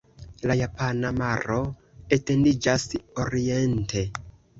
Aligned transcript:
La 0.51 0.53
Japana 0.59 1.11
Maro 1.17 1.57
etendiĝas 2.17 2.87
oriente. 3.25 4.03